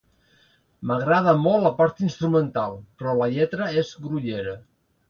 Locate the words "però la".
3.03-3.31